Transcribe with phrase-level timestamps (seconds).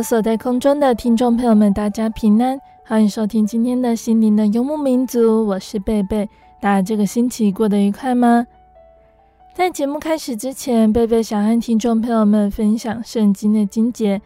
[0.00, 6.28] 所在空中的听众朋友们，大家平安，欢迎收听今天的心灵的游牧民族，我是贝贝。
[6.60, 8.46] 大家这个星期过得愉快吗？
[9.52, 14.22] 在节目开始之前，贝贝想和听众朋友们分享圣经的经节。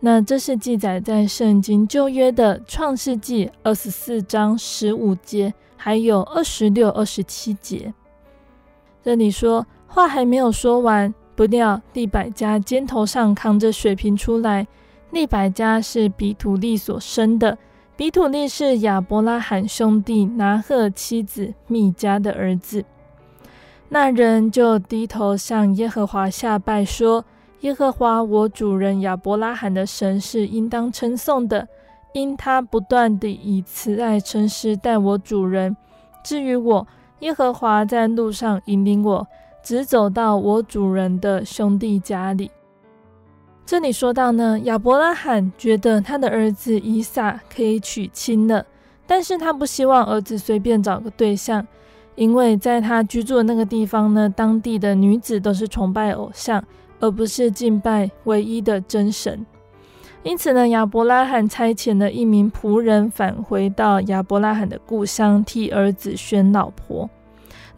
[0.00, 7.94] 那这是记载在圣经旧约的创世纪二十四章十五节，还有二十六、二十七节。
[9.04, 11.14] 这里说，话还没有说完。
[11.36, 14.66] 不料，利百加肩头上扛着水瓶出来。
[15.16, 17.56] 利百加是比土利所生的，
[17.96, 22.84] 比土利是亚伯拉罕兄弟拿鹤妻子密迦的儿子。
[23.88, 27.24] 那人就低头向耶和华下拜，说
[27.60, 31.66] ：“耶和华我主人亚伯拉罕的神是应当称颂的，
[32.12, 35.74] 因他不断地以慈爱诚实待我主人。
[36.22, 36.86] 至于我，
[37.20, 39.26] 耶和华在路上引领我。”
[39.64, 42.48] 直走到我主人的兄弟家里。
[43.66, 48.64] 这里说到呢，亚伯拉罕觉得他的儿子以撒可以娶亲了，
[49.08, 51.66] 但是他不希望儿子随便找个对象，
[52.14, 56.62] 因为在他居住的那个地方呢，当地的女子都是崇拜偶像，
[57.00, 59.44] 而不是敬拜唯一的真神。
[60.22, 67.10] 因此呢，亚伯拉罕差遣了一名仆人返回到亚伯拉罕的故乡，替儿子选老婆。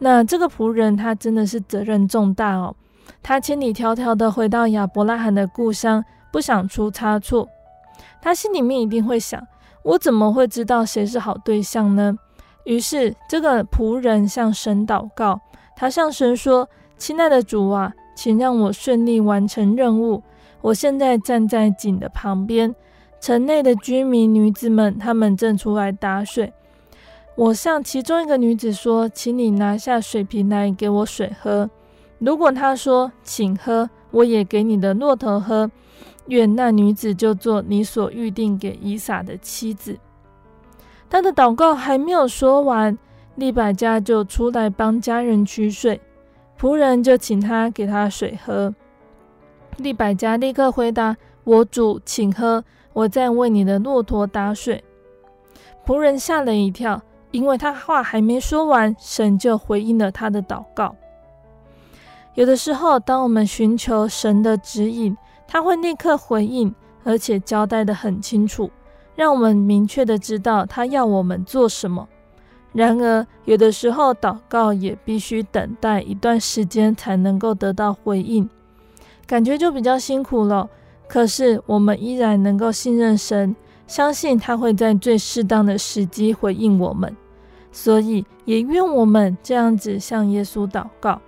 [0.00, 2.76] 那这个仆人他真的是责任重大哦，
[3.28, 6.02] 他千里迢迢的回到亚伯拉罕的故乡，
[6.32, 7.46] 不想出差错。
[8.22, 9.46] 他心里面一定会想：
[9.82, 12.16] 我怎么会知道谁是好对象呢？
[12.64, 15.38] 于是这个仆人向神祷告，
[15.76, 20.22] 他向神说：“亲爱的主啊，请让我顺利完成任务。
[20.62, 22.74] 我现在站在井的旁边，
[23.20, 26.50] 城内的居民女子们，她们正出来打水。”
[27.36, 31.68] 我向其中一个女子说：“请你拿下水瓶来给我水喝。”
[32.18, 35.70] 如果他说：“请喝”，我也给你的骆驼喝。
[36.26, 39.98] 愿那女子就做你所预定给以撒的妻子。
[41.08, 42.98] 他的祷告还没有说完，
[43.36, 46.00] 利百加就出来帮家人取水，
[46.60, 48.74] 仆人就请他给他水喝。
[49.76, 54.84] 利百加立刻回答：“我主，请喝，我在为你的骆驼打水。”
[55.86, 57.02] 仆人吓了一跳。
[57.30, 60.96] 因为他话还没说完，神就回应了他的祷告。
[62.38, 65.16] 有的时候，当我们寻求神的指引，
[65.48, 66.72] 他会立刻回应，
[67.02, 68.70] 而且交代得很清楚，
[69.16, 72.06] 让我们明确的知道他要我们做什么。
[72.72, 78.48] 然而，有的时候祷告也必须等待一段时间才能够得到回应，
[79.26, 80.70] 感觉就比较辛苦了。
[81.08, 83.56] 可是，我们依然能够信任神。
[83.88, 87.16] 相信他会在最适当的时机回应我们，
[87.72, 91.20] 所以也愿我们这样子向耶稣祷告。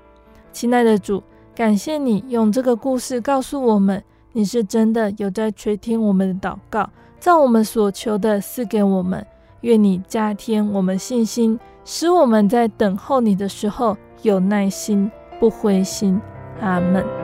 [0.52, 1.22] 亲爱的主，
[1.54, 4.02] 感谢你用这个故事告诉我们，
[4.32, 6.88] 你是真的有在垂听我们的祷告，
[7.18, 9.24] 照我们所求的赐给我们。
[9.62, 16.20] 愿你加添我们信心，使我们在等候你的时候有耐心，不灰心。
[16.60, 17.19] 阿门。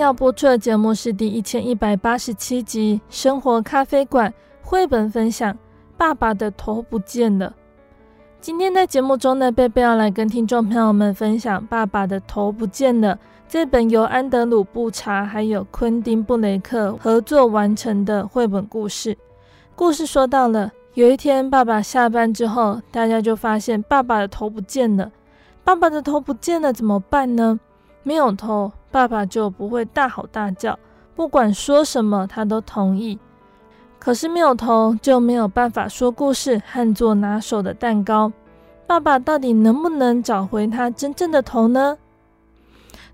[0.00, 4.30] 要播出的节目是第一千一百八十七集《生活咖啡馆》
[4.62, 5.56] 绘本分享。
[5.96, 7.54] 爸爸的头不见了。
[8.40, 13.14] 今天在节目中呢，贝贝要来跟听众朋友们分享《爸爸的头不见了》
[13.46, 19.14] 这本由安德鲁·布查还有昆丁·布雷克合作完成的绘本故事。
[19.76, 25.12] 故事说到了有一天，爸爸下班之后，大家就发现爸爸的头不见了。
[25.62, 27.60] 爸爸的头不见了，怎么办呢？
[28.02, 30.78] 没有头，爸爸就不会大吼大叫，
[31.14, 33.18] 不管说什么，他都同意。
[33.98, 38.32] 可是没有头，就没有办法说故事和做拿手的蛋糕。
[38.86, 41.96] 爸爸到底能不能找回他真正的头呢？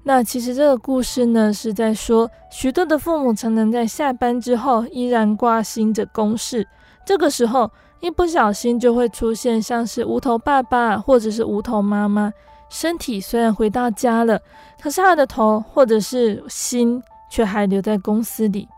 [0.04, 6.66] 那其实这个故事呢，是在说许多的父母常常在下班之后依然挂心着公事，
[7.04, 7.68] 这个时候
[7.98, 12.32] 一不小心就会出现像是无头爸爸或者是无头妈妈，
[12.68, 14.40] 身体虽然回到家了，
[14.80, 18.68] 可是他的头或者是心却还留在公司里。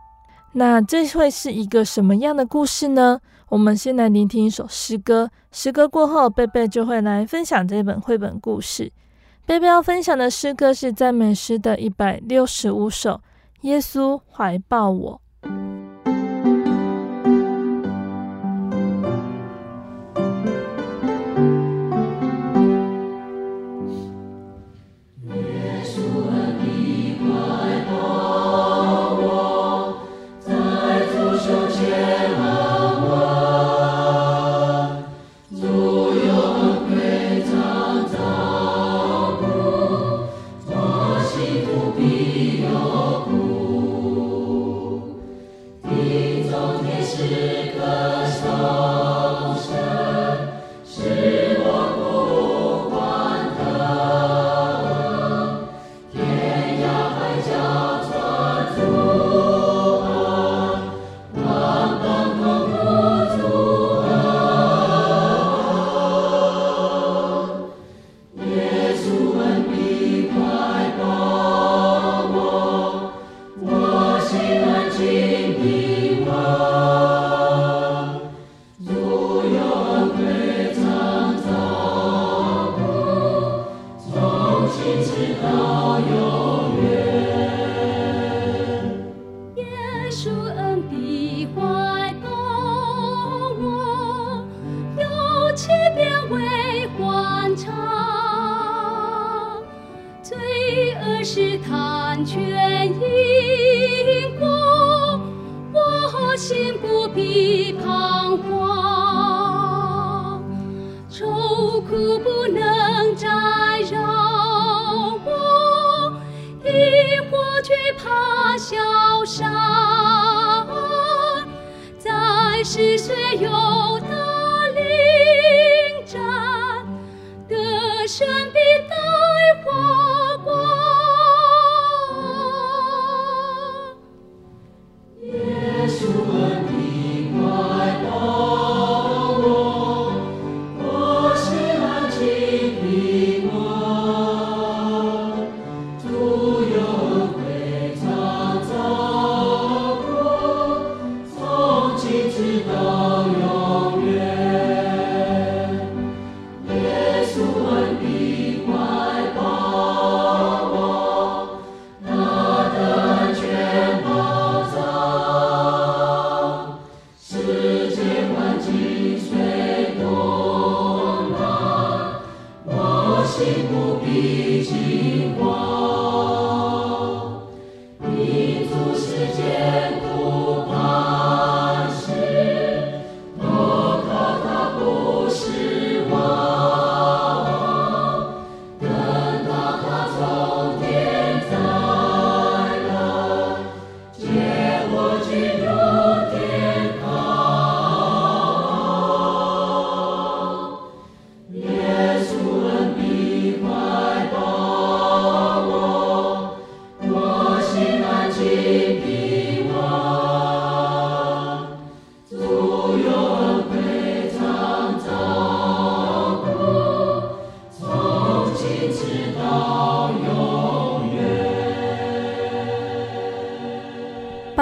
[0.52, 3.20] 那这会是一个什么样的故事呢？
[3.49, 8.93] 我们先来聆听一首诗歌，诗歌过后，贝贝就会来分享这本绘本故事。
[9.46, 13.12] 贝贝要分享的诗歌是赞美诗的一百六十五首，
[13.62, 15.20] 《耶稣怀抱我》。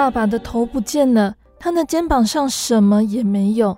[0.07, 3.77] 爸爸的头不见了，他的肩膀上什么也没有。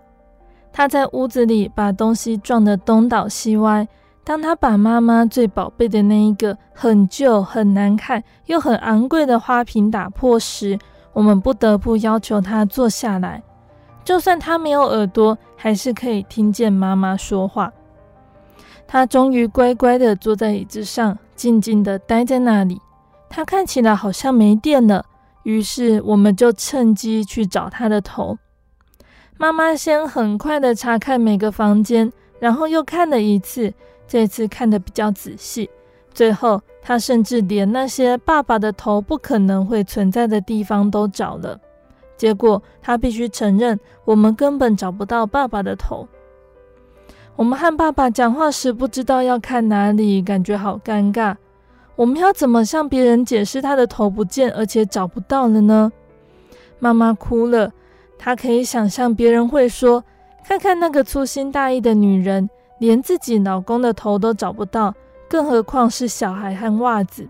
[0.71, 3.87] 他在屋子里把东西撞得东倒西歪。
[4.23, 10.77] 当他把妈妈最宝贝的那一个很旧、很难看又很昂贵的花瓶打破时，
[11.13, 13.41] 我们不得不要求他坐下来。
[14.05, 17.73] 就算他没有耳朵，还是可以听见妈妈说话。
[18.85, 22.79] 他终于乖乖地坐在椅子上，静静地待在那里。
[23.27, 25.03] 他看起来好像没电了，
[25.49, 28.37] 于是我们就趁机去找他的头。
[29.35, 33.73] 妈妈先很快的查看每个房间，然后又看了一次，
[34.07, 35.67] 这次看得比较仔细。
[36.13, 41.59] 最后，她甚至连那些爸爸的头不可能会存在的地方都找了。
[42.15, 46.07] 结果，她必须承认，我们根本找不到爸爸的头。
[47.35, 51.35] 我们和爸爸讲话时，不知道要看哪里，感觉好尴尬。
[51.99, 55.91] 我们要怎么向别人解释他的头不见，而且找不到了呢？
[56.79, 57.73] 妈妈哭了。
[58.17, 60.01] 她可以想象别人会说
[60.47, 64.95] ：“看看那个粗心大意的女人，连自己老公的头都找不到，
[65.27, 67.27] 更何况是小孩和袜子。”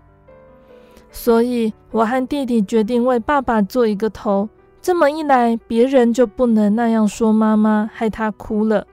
[1.10, 4.48] 所以，我和弟弟决定为爸爸做一个头。
[4.80, 8.86] 这么一来，别人就不能那样说妈妈，害她哭了。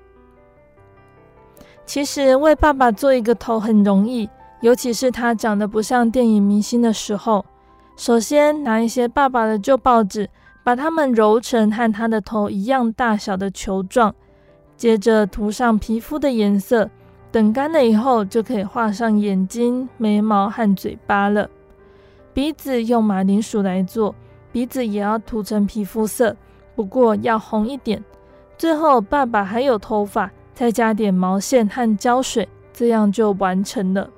[1.85, 4.27] 其实，为爸爸做一个头很容易，
[4.61, 7.45] 尤其是他长得不像电影明星的时候。
[7.95, 10.29] 首先，拿一些爸爸的旧报纸。
[10.63, 14.13] 把它们揉成和他的头一样大小的球状，
[14.75, 16.89] 接着涂上皮肤的颜色，
[17.31, 21.49] 等干了以后就可以画上眼睛、眉毛和嘴巴了。
[22.33, 24.13] 鼻子用马铃薯来做，
[24.51, 26.35] 鼻子也要涂成皮肤色，
[26.75, 28.03] 不过要红一点。
[28.57, 34.09] 最后，爸爸还有头发，再加点毛线和胶水，这样就完成了。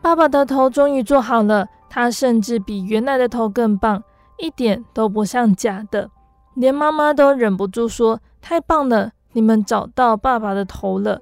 [0.00, 4.02] 爸爸的头终于做好了，他甚至比原来的头更棒。
[4.38, 6.08] 一点都不像假的，
[6.54, 11.20] 连妈妈都忍不住说：“太棒了，你们找到爸爸的头了。”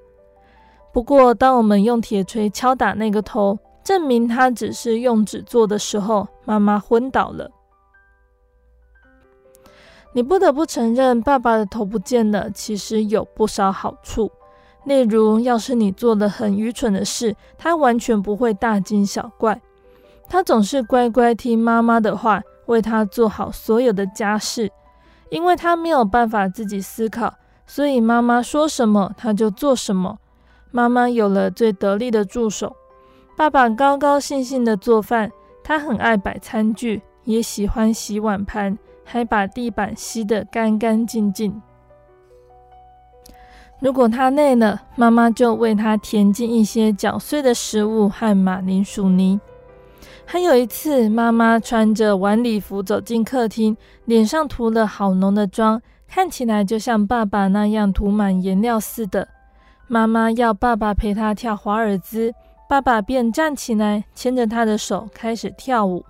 [0.93, 7.49] 不过，当我们用铁锤敲打那个头，证明他只是用纸做的时候，妈妈昏倒了。
[10.13, 14.31] 你不得不承认，爸爸的头不见了，其实有不少好处。
[14.87, 19.61] 例如，要是你做了很愚蠢的事，他完全不会大惊小怪，
[20.27, 22.41] 他总是乖乖听妈妈的话。
[22.67, 24.69] 为他做好所有的家事，
[25.29, 27.33] 因为他没有办法自己思考，
[27.65, 30.17] 所以妈妈说什么他就做什么。
[30.69, 32.75] 妈妈有了最得力的助手，
[33.37, 35.31] 爸爸高高兴兴地做饭，
[35.63, 41.61] 他很爱摆餐具，也喜欢洗碗盘，还把地板吸得干干净净。
[43.79, 49.39] 如果他累了，妈妈就为他填进一些搅碎的食物和马铃薯泥。
[50.25, 59.27] 还有一次，妈妈穿着晚礼服走进客厅，脸上涂了好浓的妆，看起来就像爸爸那样涂满颜料似的。
[59.87, 62.33] 妈妈要爸爸陪她跳华尔兹，
[62.67, 66.03] 爸爸便站起来，牵着她的手开始跳舞。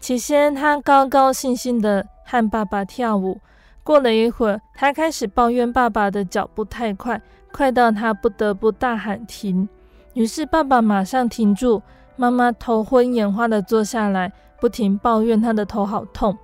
[0.00, 3.40] 起先，他高高兴兴地和爸爸跳舞，
[3.84, 7.20] 过了一会儿，他开始抱怨爸爸的脚步太快，
[7.52, 9.68] 快到他不得不大喊停。
[10.14, 11.82] 于是，爸爸马上停住。
[12.16, 16.38] 妈妈头昏眼花的坐下来，不停抱怨她的头好痛。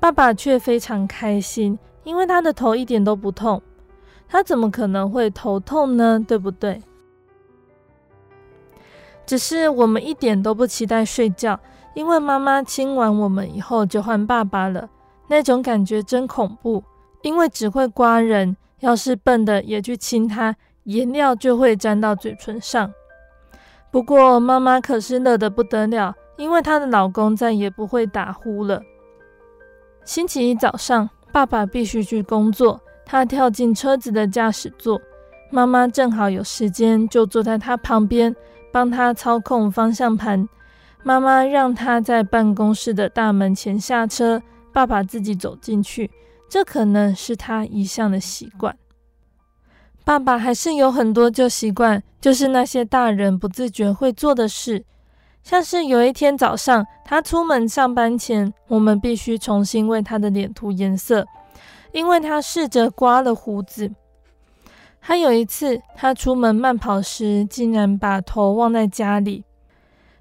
[0.00, 3.62] 爸爸却非常开心，因为他的头一点都不痛。
[4.28, 6.22] 他怎么可能会头痛呢？
[6.26, 6.82] 对不对？
[9.24, 11.58] 只是我们一点都不期待睡觉，
[11.94, 14.90] 因为妈妈亲完我们以后就换爸爸了。
[15.32, 16.84] 那种感觉真恐怖，
[17.22, 22.92] 因为只会刮人，要是笨的也去亲他，颜料就会沾到嘴唇上。
[23.90, 28.82] 不过妈妈可是乐得不得了，因为她的老公再也不会打呼了。
[30.04, 35.00] 星期一早上，爸爸必须去工作，他跳进车子的驾驶座，
[35.50, 38.36] 妈妈正好有时间，就坐在他旁边，
[38.70, 40.46] 帮他操控方向盘。
[41.02, 46.10] 妈妈让他在办公室的大门前下车，爸爸自己走进去，
[46.48, 48.76] 这可能是他一向的习惯。
[50.04, 54.84] 爸爸还是有很多旧习惯，就是那些大人不自觉会做的事，
[55.44, 61.24] 像是有一天早上，他出门上班前，我们必须重新为他的脸涂颜色，
[61.92, 63.92] 因为他试着刮了胡子。
[64.98, 69.44] 还有一次，他出门慢跑时，竟然把头忘在家里。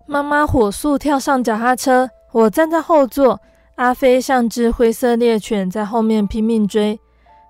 [0.07, 3.39] 妈妈火速跳上脚踏车，我站在后座，
[3.75, 6.99] 阿飞像只灰色猎犬在后面拼命追。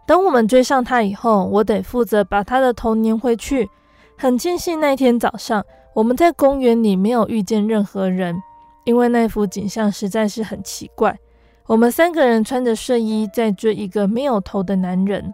[0.08, 3.70] 等我们追上他以后，我得负责把他的头粘回去。
[4.18, 8.42] 很庆幸那天早上我们在公园里没有遇见任何人，
[8.84, 11.18] 因为那幅景象实在是很奇怪。
[11.66, 15.34] 我们三个人穿着睡衣在追一个没有头的男人。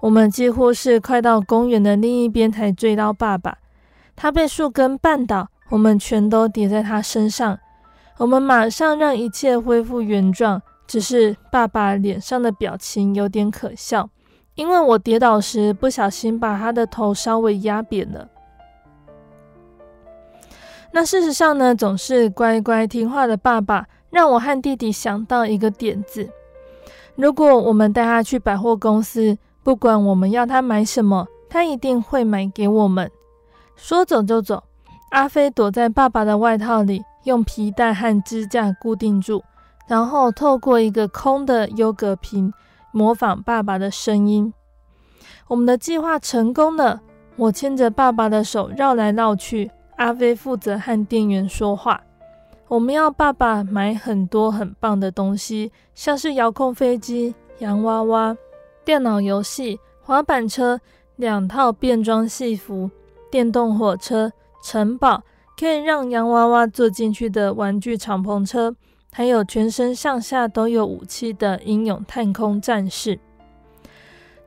[0.00, 3.58] 我们几乎是快到公园的另一边才追到爸爸。
[4.14, 7.58] 他被树根绊倒，我们全都跌在他身上。
[8.18, 10.60] 我们马上让一切恢复原状。
[10.86, 14.08] 只是爸爸脸上的表情有点可笑，
[14.54, 18.26] 因为我跌倒时不小心把他的头稍微压扁了。
[20.90, 26.26] 那事实上呢，总是乖乖听话的爸爸，让我和弟弟想到一个点子：
[27.16, 33.10] 如果我们带他去百货公司，不管我们要他买什么，他一定会买给我们。
[33.76, 34.64] 说走就走，
[35.10, 39.42] 阿飞躲在爸爸的外套里，用皮带和支架固定住，
[39.86, 42.50] 然后透过一个空的优格瓶，
[42.90, 44.54] 模仿爸爸的声音。
[45.46, 47.02] 我们的计划成功了，
[47.36, 49.70] 我牵着爸爸的手绕来绕去。
[49.96, 52.00] 阿飞负责和店员说话。
[52.68, 58.34] 我们要爸爸买很多很棒的东西，像是遥控飞机、洋娃娃、
[58.86, 60.80] 电脑游戏、滑板车、
[61.16, 62.90] 两套变装戏服、
[63.30, 64.32] 电动火车、
[64.62, 65.22] 城堡，
[65.58, 68.76] 可以让洋娃娃坐进去的玩具敞篷车，
[69.10, 73.18] 还有全身上下都有武器的英勇太空战士。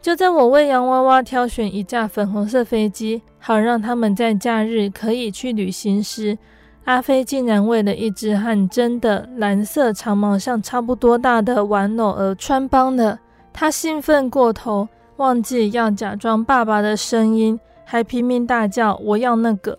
[0.02, 6.38] 就在我为洋娃娃挑选一架粉红色飞机，好让他们在假日可以去旅行时，
[6.86, 13.20] 阿飞竟然为了一只和真的蓝色长毛象差不多大的玩偶而穿帮了。
[13.52, 14.88] 他兴奋过头，
[15.18, 19.78] 忘记要假装爸爸的声音，还拼命大叫：“我要那个！”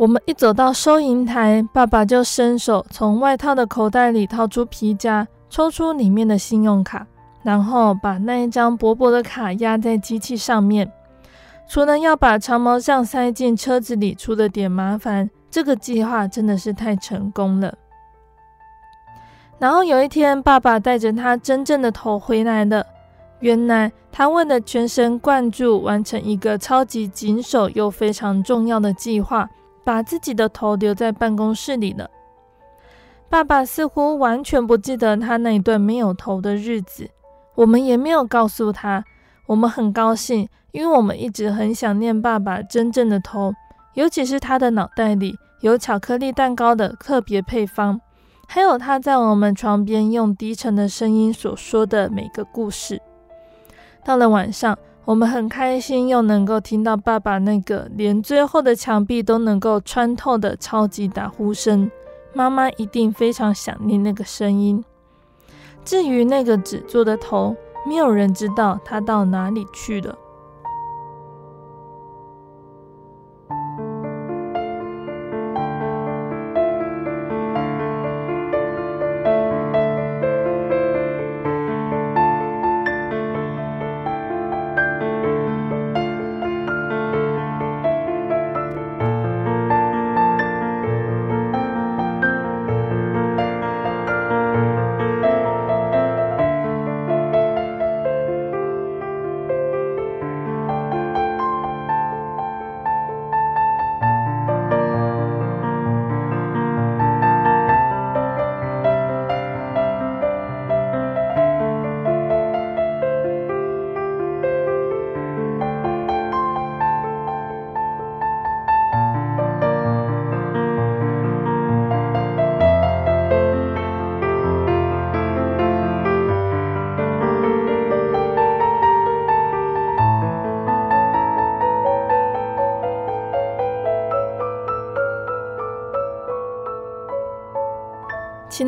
[0.00, 7.06] 我们一走到收银台，爸爸就伸手从外套的口袋里掏出皮夹，抽出里面的信用卡。
[7.42, 10.90] 然后把那一张薄薄的卡压在机器上面。
[11.68, 17.74] 除了要把长毛象塞进车子里出了点麻烦，这个计划真的是太成功了。
[19.58, 22.86] 然后有一天，爸爸带着他真正的头回来了。
[23.40, 29.46] 原来他为了全神贯注完成一个超级谨守又非常重要的计划，
[29.90, 32.08] 把自己的头留在办公室里了。
[33.28, 37.10] 爸爸似乎完全不记得他那一段没有头的日子。
[37.56, 39.04] 我们也没有告诉他，
[39.48, 43.52] 我们很高兴，因为我们一直很想念爸爸真正的头，
[43.94, 48.00] 尤其是他的脑袋里有巧克力蛋糕的特别配方，
[48.46, 53.02] 还有他在我们床边用低沉的声音所说的每个故事。
[54.04, 61.90] 到了晚上，我们很开心，又能够听到爸爸那个连最后的墙壁都能够穿透的超级打呼声。
[62.32, 64.84] 妈妈一定非常想念那个声音。
[65.84, 67.56] 至于那个纸做的头，
[67.88, 70.16] 没有人知道它到哪里去了。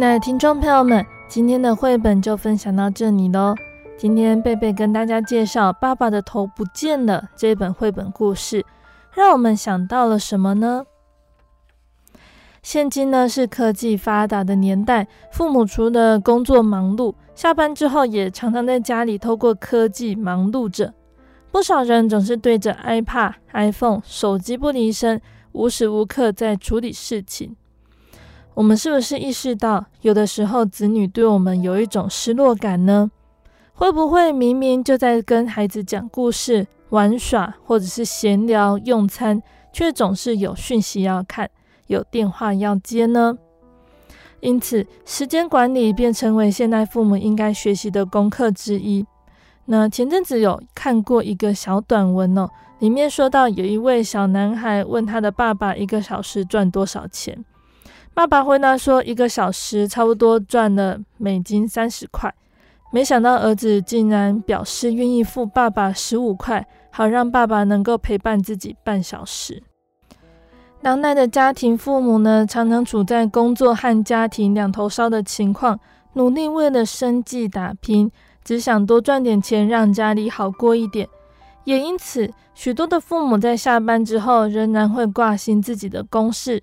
[0.02, 3.54] 亲爱的听众朋友们，今天的绘本就分享到这里喽。
[3.96, 8.66] 今天贝贝跟大家介绍《爸爸的头不见了》这本绘本故事，
[9.14, 10.84] 让我们想到了什么呢？
[12.64, 20.92] 现今呢是科技发达的年代，父母除了工作忙碌，下班之后也常常在家里透过科技忙碌着。
[21.52, 27.54] 不少人总是对着 iPad、iPhone、手机不离身，无时无刻在处理事情。
[28.54, 33.10] 我们是不是意识到，有的时候子女对我们有一种失落感呢？
[33.72, 41.48] 会不会明明就在跟孩子讲故事、玩耍，或者是闲聊、用餐，却总是有讯息要看、
[41.86, 43.36] 有电话要接呢？
[44.40, 49.06] 因此，时间管理便成为现代父母应该学习的功课之一。
[49.64, 57.42] 那前阵子有看过一个小短文哦，里面说到有一位小男孩问他的爸爸，一个小时赚多少钱？
[58.14, 62.32] 爸爸回答说：“一个小时差不多赚了美金三十块。”
[62.92, 69.62] 没想到儿子竟然表示愿意付爸爸十五块，好让爸爸能够陪伴自己半小时。
[70.82, 75.80] 当代的家庭父母呢，常常处在工作和家庭两头烧的情况，
[76.12, 78.10] 努力为了生计打拼，
[78.44, 81.08] 只想多赚点钱，让家里好过一点。
[81.64, 86.60] 也因此，许多的父母在下班之后仍然会挂心自己的公事。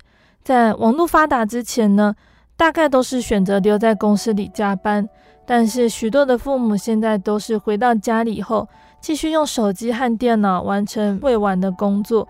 [0.49, 2.15] 在网络发达之前呢，
[2.57, 5.07] 大概都是选择留在公司里加班。
[5.45, 8.67] 但是许多的父母现在都是回到家里后，
[8.99, 12.27] 继续用手机和电脑完成未完的工作，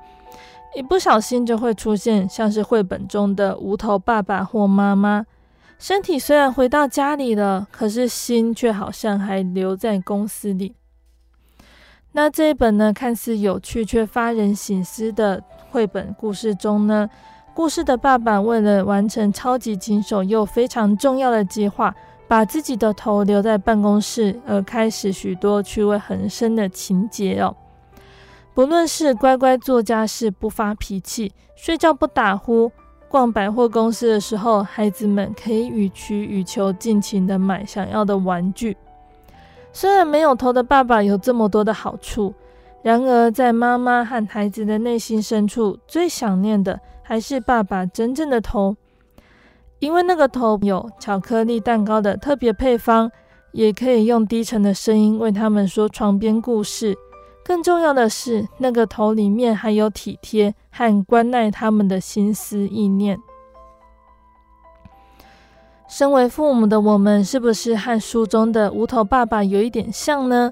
[0.76, 5.26] 一不小心就会出现像是绘本中的无头爸爸或妈妈，
[5.78, 10.76] 身体虽然回到家里了，可是心却好像还留在公司里。
[12.12, 17.10] 那这一本呢，看似有趣却发人省思的绘本故事中呢，
[17.60, 21.94] 故事的爸爸为了完成超级棘手又非常重要的计划，
[22.26, 27.54] 把自己的头留在办公室，而开始许多趣味横生的情节哦。
[28.54, 32.72] 不论是乖乖做家事不发脾气，睡觉不打呼，
[33.10, 38.78] 逛百货公司的时候，孩子们可以予取予求，尽情的买想要的玩具。
[39.74, 42.34] 虽然没有头的爸爸有这么多的好处，
[42.82, 46.80] 然而在妈妈和孩子的内心深处，最想念的。
[47.10, 48.76] 还是爸爸真正的头，
[49.80, 53.12] 因为那个头有巧克力蛋糕的特别配方，
[53.52, 56.96] 也可以用低沉的声音为他们说床边故事。
[57.44, 63.18] 更重要的是，那个头里面还有体贴和关爱他们的心思意念。
[65.88, 70.52] 身为父母的我们，是不是和书中的无头爸爸有一点像呢？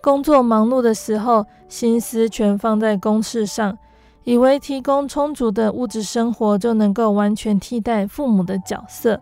[0.00, 3.76] 工作忙碌的时候，心思全放在公事上。
[4.24, 9.20] 以为提供充足的物质生活就能够完全替代父母的角色，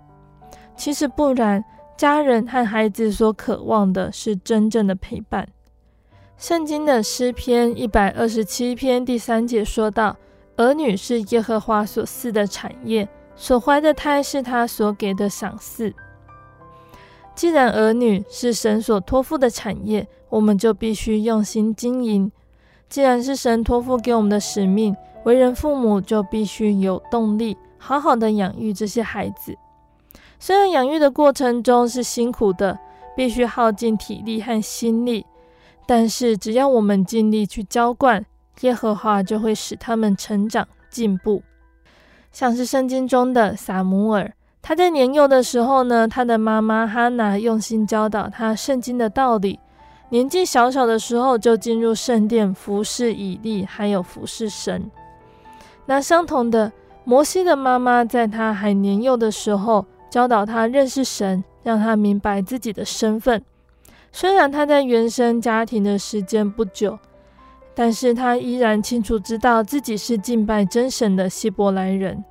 [0.76, 1.64] 其实不然。
[1.96, 5.48] 家人和孩子所渴望的是真正的陪伴。
[6.36, 10.16] 圣经的诗篇一百二十七篇第三节说道
[10.56, 15.92] ：“儿女是耶和华所赐的产业，所怀的胎是他所给的赏赐。”
[17.34, 22.30] 既然儿女是神所托付的产业，我们就必须用心经营。
[22.88, 29.56] 既然是神托付给我们的使命，为人父母就必须有动力，好好的养育这些孩子。
[30.38, 32.78] 虽然养育的过程中是辛苦的，
[33.16, 35.26] 必须耗尽体力和心力，
[35.86, 38.24] 但是只要我们尽力去浇灌，
[38.60, 41.42] 耶和华就会使他们成长进步。
[42.32, 49.58] 像是圣经中的撒母耳，他在年幼的时候呢，他的妈妈哈拿用心教导他圣经的道理。
[50.10, 54.90] 年纪小小的时候就进入圣殿服侍以利，还有服侍神。
[55.86, 56.72] 那相同的，
[57.04, 63.42] 摩西的妈妈在他还年幼的时候教导他认识神，让他明白自己的身份。
[64.10, 66.98] 虽然他在原生家庭的时间不久，
[67.74, 72.24] 但是他依然清楚知道自己是敬拜真神的希伯来人。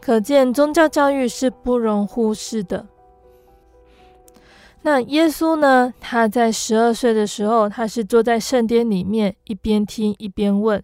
[0.00, 2.86] 可见宗教教育是不容忽视的。
[4.84, 5.94] 那耶稣呢？
[6.00, 10.82] 他在十二岁的时候，他是坐在圣殿里面，一边听一边问，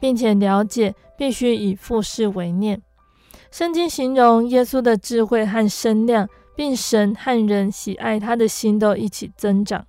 [0.00, 2.80] 并且了解必须以父事为念。
[3.50, 6.26] 圣经形容耶稣的智慧和身量，
[6.56, 9.84] 并神和人喜爱他的心都一起增长。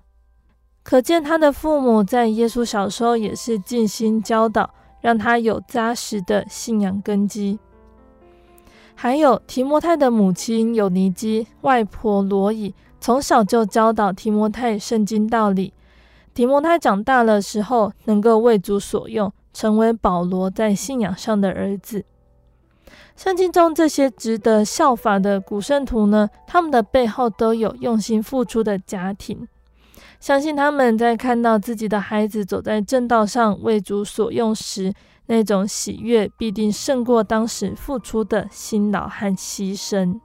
[0.84, 7.58] 可见他的父母在耶稣小时候也是尽心教导，让他有扎实的信仰根基。
[8.94, 12.76] 还有提摩太的母亲有尼基，外婆罗以。
[13.06, 15.72] 从小就教导提摩太圣经道理，
[16.34, 22.04] 提摩太长大了时候能够为主所用，成为保罗在信仰上的儿子。
[23.15, 29.48] 圣经中这些值得效法的古圣徒呢，他们的背后都有用心付出的家庭，
[30.20, 34.91] 相信他们在看到自己的孩子走在正道上为主所用时，
[35.28, 40.20] 那种喜悦必定胜过当时付出的辛劳和牺牲。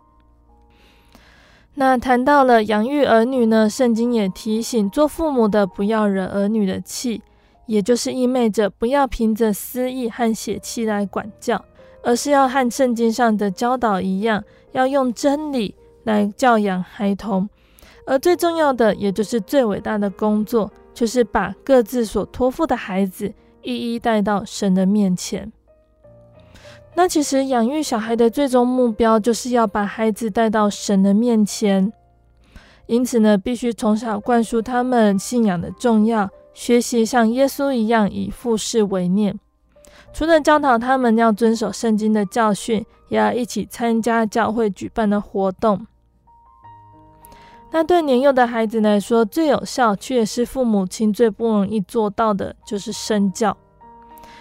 [1.75, 7.23] 那谈到了养育儿女呢，圣经也提醒做父母的不要惹儿女的气，
[7.67, 11.65] 也就是意味着不要凭着私意和血气来管教，
[12.03, 17.49] 而是要和圣经上的教导一样，要用真理来教养孩童。
[18.05, 25.51] 而最重要的，也就是最伟大的工作，就是把各自所托付的孩子一一带到神的面前。
[26.95, 31.93] 那其实养育小孩的最终目标，就是要把孩子带到神的面前。
[32.87, 39.39] 因此呢，必须从小灌输他们信仰的重要，学习像耶稣一样以父事为念。
[40.13, 45.87] 除了教导他们要遵守圣经的教训，也要一起参加教会举办的活动。
[47.71, 53.57] 那对年幼的孩子来说，最有效却也是父母亲最不容易做到的，就是身教。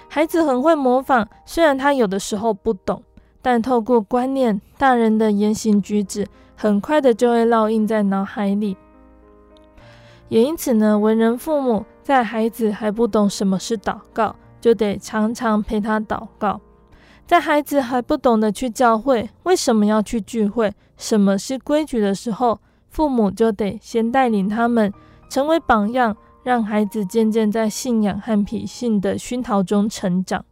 [0.10, 3.02] 孩子很会模仿，虽然他有的时候不懂，
[3.42, 8.76] 但透过观念，大人的言行举止很快的就会烙印在脑海里。
[10.28, 16.60] 也因此呢，为人父母在孩子还不懂什么是祷告，就得常常陪他祷告；
[17.28, 24.92] 在孩子还不懂得去教会，为什么要去聚会，什么是规矩的时候，父母就得先带领他们
[25.30, 30.46] 成为榜样，让孩子渐渐在信仰和品性的熏陶中成长。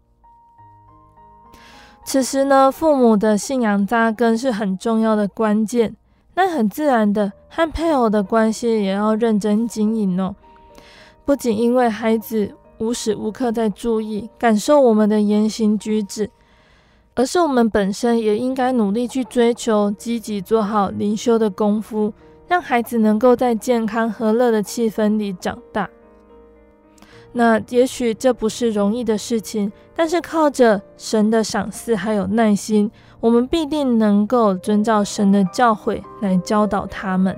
[2.04, 5.96] 此时呢，父母的信仰扎根是很重要的关键。
[6.36, 10.36] 那很自然的，和配偶的关系也要认真经营哦。
[11.26, 16.30] 不仅因为孩子无时无刻在注意、感受我们的言行举止，
[17.16, 22.14] 而是我们本身也应该努力去追求、积极做好灵修的功夫，
[22.48, 25.90] 让孩子能够在健康和乐的气氛里长大。
[27.34, 37.38] 那也许这不是容易的事情，但是靠着神的赏赐还有耐心，我们必定能够遵照神的教诲来教导他们。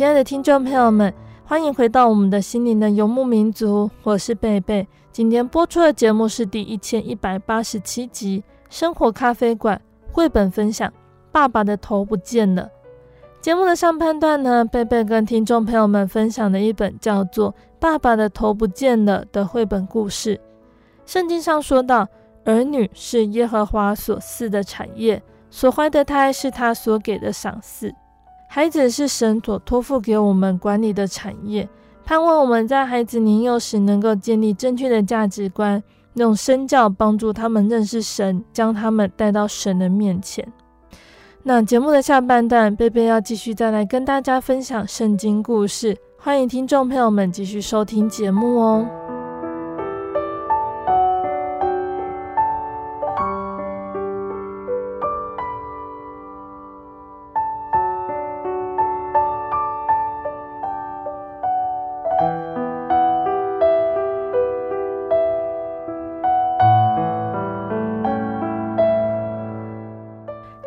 [0.00, 1.12] 亲爱的听众朋友们，
[1.44, 4.88] 欢迎回到我们的心灵的游牧民族，我是贝贝。
[5.12, 9.78] 今天播出的节目是第一千一百八十七集《生活咖啡馆》
[10.10, 10.88] 绘本分享
[11.30, 12.62] 《爸爸的头不见了》。
[13.42, 20.40] 节目的上半段呢，贝贝跟听众朋友们分享了一本叫做《爸爸的头不见了》的绘本故事。
[21.04, 22.08] 圣经上说到，
[22.46, 27.94] 儿女是耶和华所赐的产业，所怀的胎是他所给的赏赐。
[28.52, 31.68] 孩子是神所托付给我们管理的产业，
[32.04, 35.80] 盼望我们在孩子年幼时能够建立正确的价值观，
[36.14, 40.52] 用身教帮助他们认识神，将他们带到神的面前。
[41.44, 49.09] 那节目的下半段，贝贝要继续再来跟大家分享圣经故事，欢迎听众朋友们继续收听节目哦。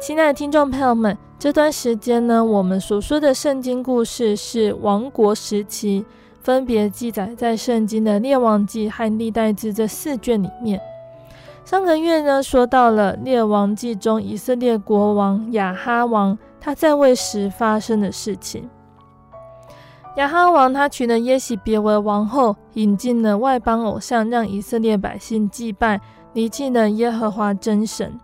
[0.05, 6.03] 亲爱的听众朋友们，这段时间呢，我们所说的圣经故事是王国时期，
[6.41, 10.77] 分别记载在圣经的列王记和历代志这四卷里面。
[11.63, 18.69] 上个月呢，说到了列王记中以色列国王亚哈王他在位时发生的事情。
[20.17, 26.01] 亚哈王他娶了耶洗别为王后，引进了外邦偶像，让以色列百姓祭拜，
[26.33, 28.19] 离弃了耶和华真神。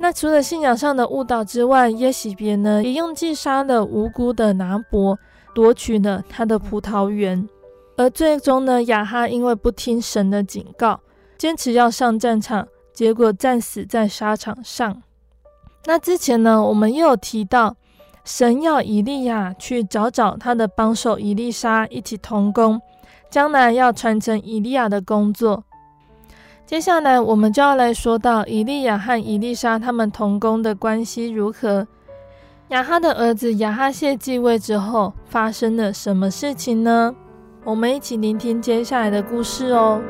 [0.00, 5.18] 那除了信仰上的误导之外，耶洗别呢也用计杀了无辜的拿伯，
[5.54, 7.48] 夺取了他的葡萄园。
[7.96, 11.00] 而最终呢，亚哈因为不听神的警告，
[11.36, 15.02] 坚持要上战场，结果战死在沙场上。
[15.84, 17.74] 那之前呢，我们又有提到，
[18.24, 22.80] 神要以利亚去找找他的帮手以利沙一起同工，
[23.28, 25.64] 将来要传承以利亚的工作。
[26.68, 31.86] 接下来，我们就要来说到以利亚和以利莎他们同工的关系如何。
[32.68, 37.14] 亚哈的儿子亚哈谢继位之后，发生了什么事情呢？
[37.64, 40.02] 我们一起聆听接下来的故事哦。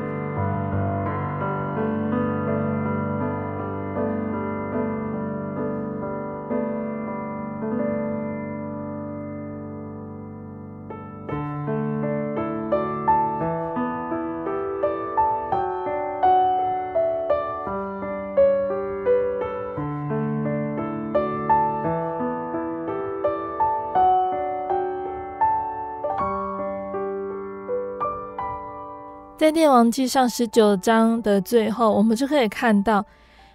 [29.39, 33.05] 在列王记上十九章的最后，我们就可以看到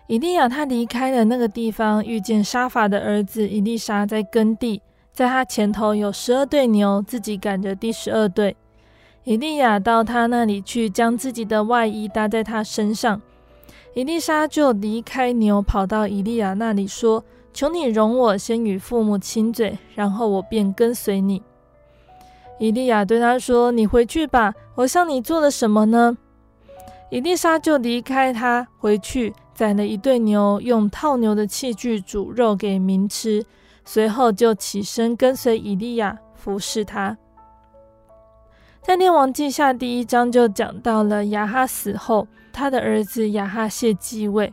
[0.06, 4.80] 以利亚他离开了那个地方，遇见沙法的儿子以利沙在耕地，
[5.12, 8.56] 在他前头有十二对牛，自己赶着第十二对。
[9.24, 13.20] 以利亚到他那里去，将自己的外衣搭在他身上。
[13.92, 21.42] 以利沙就离开牛，跑到以利亚那里说：“求你容我先与父母亲嘴，然后我便跟随你。”
[22.58, 26.16] 以利亚对他说：“你回去吧，我向你做了什么呢？”
[27.10, 33.44] 以利沙就离开他回去，宰了一对牛，用套牛的器具煮肉给民吃，
[33.84, 37.16] 随后就起身跟随以利亚服侍他。
[38.82, 44.52] 在列王记下第一章就讲到了亚哈死后，他的儿子亚哈谢继位。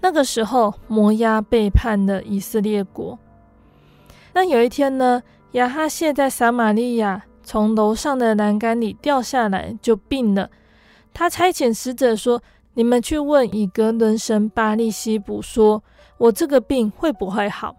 [0.00, 3.18] 那个时候，摩押背叛了以色列国。
[4.32, 10.48] 那有一天呢，亚哈谢在撒玛利亚从楼上的栏杆里掉下来，就病了。
[11.12, 12.40] 他差遣使者说
[12.74, 15.82] ：“你们去问以格伦神巴力西卜，说
[16.16, 17.74] 我这个病会不会好？”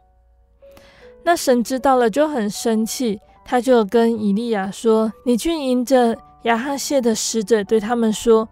[1.23, 3.21] 那神知道了，就很生气。
[3.45, 8.49] 他就跟以利亚说：“你去迎着亚哈谢的使者，对他们说：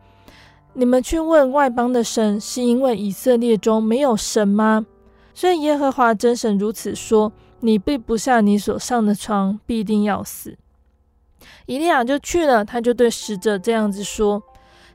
[0.71, 4.85] 你们去问外邦的神，是因为以色列中没有神吗？
[5.33, 10.55] 所以耶和华真神如此说：你闭不下你所上的床，必定要死。”
[11.65, 14.41] 以利亚就去了，他就对使者这样子说：“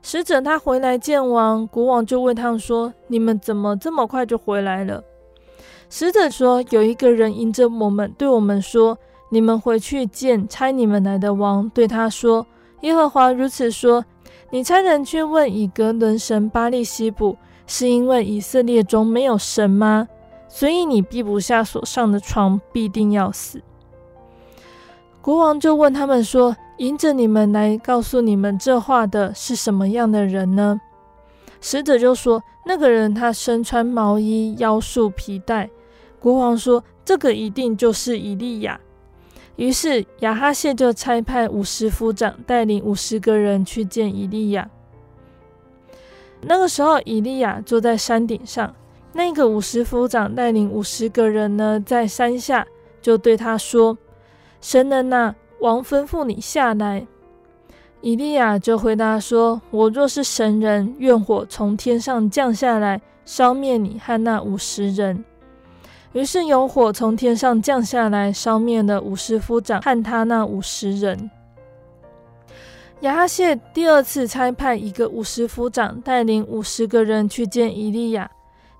[0.01, 5.03] 使者他回来见王，国王就问他们说：你们怎么这么快就回来了？”
[5.89, 8.97] 使者说：“有一个人迎着我们，对我们说。”
[9.29, 12.45] 你们回去见差你们来的王，对他说
[12.81, 14.05] ：“耶和华如此说：
[14.51, 20.07] 你差人去问以格伦神巴力西卜，是因为以色列中没有神吗？
[20.47, 23.59] 所以你闭不下所上的床，必定要死。”
[25.25, 30.79] 国王就问他们说：“迎着你们来告诉你们这话的是什么样的人呢？”
[31.59, 35.67] 使者就说：“那个人他身穿毛衣，腰束皮带。”
[36.21, 38.79] 国王说：“这个一定就是以利亚。”
[39.57, 44.69] 于是亚哈谢就差派五十夫长带领五十个人去见以利亚。
[46.41, 48.75] 那个时候，以利亚坐在山顶上，
[49.13, 52.67] 那个五十夫长带领五十个人呢，在山下
[53.01, 53.97] 就对他说
[54.61, 57.05] ：“神人呐，王吩咐你下来。”
[58.01, 65.25] 以利亚就回答说：“我若是神人，愿火从天上降下来，烧灭你和那五十人。”
[66.13, 71.31] 于是有火从天上降下来，烧灭了五十夫长和他那五十人。
[73.01, 78.29] 亚哈谢第二次差派一个五十夫长带领五十个人去见以利亚。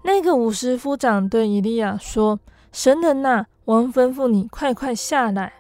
[0.03, 2.39] 那个五十夫长对以利亚说
[2.71, 5.51] ：“神人呐，王吩咐你快快下来。”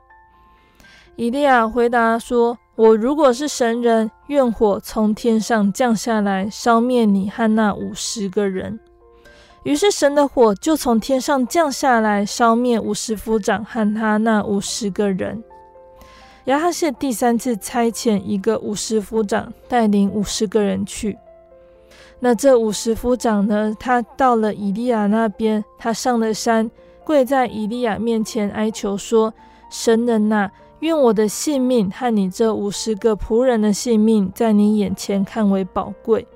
[1.17, 8.79] 以利亚回答说：“我如果是神人，愿火从天上降下来，烧灭你和那五十个人。”
[9.63, 15.43] 于是神的火就从天上降下来，烧灭五十夫长和他那五十个人。
[16.45, 21.17] 亚哈谢第三次差遣一个五十夫长带领五十个人去。
[22.19, 26.69] 那这五十夫长呢，他到了以利亚那边，他上了山，
[27.03, 29.33] 跪在以利亚面前哀求说
[29.71, 30.51] ：“神人呐，
[30.85, 36.27] 愿我的性命和你这五十个仆人的性命，在你眼前看为宝贵。”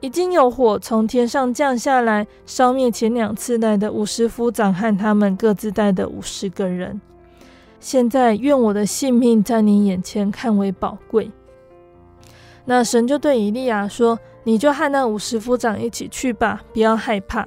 [0.00, 6.98] 已经有火从天上降下来，烧灭前两次来的五十夫长和他们各自带的五十个人。
[7.78, 11.30] 现在愿我的性命在你眼前看为宝贵。
[12.64, 17.46] 那神就对以利亚说：“你就和那五十夫长一起去吧，不要害怕。”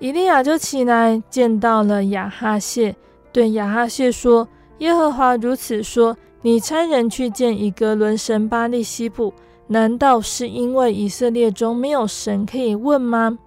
[0.00, 2.96] 以利亚就起来，见到了亚哈谢，
[3.32, 4.46] 对亚哈谢说
[4.78, 9.32] ：“耶和华如此说：你差人去见以格伦神巴力西卜。”
[9.70, 13.38] 难道是因为以色列中没有神可以问吗？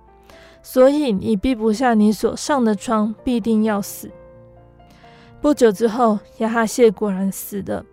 [0.62, 4.12] 所以你闭不下你所上的窗，必定要死。
[5.41, 7.84] 不久之后，亚哈谢果然死了，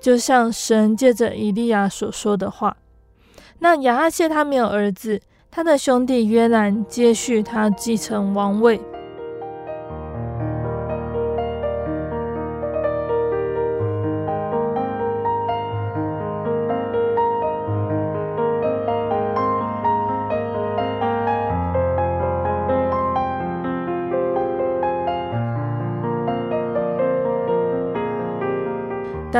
[0.00, 2.76] 就像神借着以利亚所说的话。
[3.58, 8.80] 那亚哈谢他没有儿子，他的兄弟约兰接续他继承王位。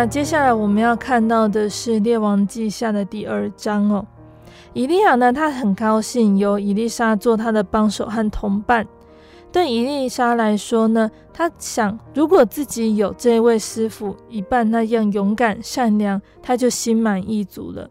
[0.02, 4.04] 那接下来我们要看到的是《列王记下》的第二章哦。
[4.72, 8.84] 以利亚呢，他很高兴有以利沙做他的帮手和同伴。
[9.52, 17.88] 对以利沙来说呢，他想如果自己有这位师傅一半那样勇敢善良，他就心满意足了。